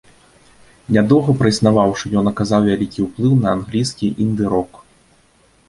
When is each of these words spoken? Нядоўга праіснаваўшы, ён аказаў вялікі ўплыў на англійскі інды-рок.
Нядоўга 0.95 1.31
праіснаваўшы, 1.41 2.05
ён 2.23 2.31
аказаў 2.33 2.61
вялікі 2.71 2.99
ўплыў 3.09 3.33
на 3.45 3.55
англійскі 3.59 4.13
інды-рок. 4.29 4.71